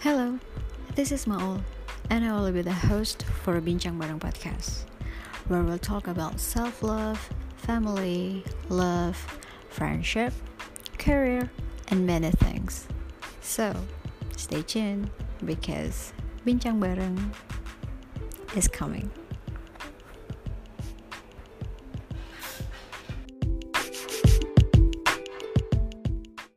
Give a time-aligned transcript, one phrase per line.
[0.00, 0.38] Hello,
[0.94, 1.60] this is Maul,
[2.08, 4.84] and I will be the host for Bincang Bareng Podcast,
[5.48, 7.18] where we'll talk about self love,
[7.56, 9.16] family, love,
[9.70, 10.32] friendship,
[10.98, 11.50] career,
[11.88, 12.86] and many things.
[13.40, 13.74] So,
[14.36, 15.10] stay tuned
[15.44, 16.12] because
[16.46, 17.18] Bincang Bareng
[18.56, 19.10] is coming.